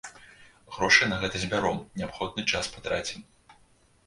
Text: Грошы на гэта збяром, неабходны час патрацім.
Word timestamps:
Грошы 0.77 1.09
на 1.11 1.19
гэта 1.23 1.41
збяром, 1.43 1.77
неабходны 2.01 2.47
час 2.53 2.73
патрацім. 2.79 3.21